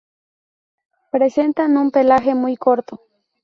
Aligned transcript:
Presentan 1.11 1.77
un 1.77 1.91
pelaje 1.91 2.33
muy 2.33 2.57
corto. 2.57 3.01